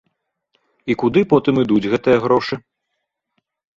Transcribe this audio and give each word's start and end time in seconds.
І 0.93 0.95
куды 1.03 1.21
потым 1.33 1.55
ідуць 1.65 1.89
гэтыя 1.93 2.17
грошы? 2.27 2.55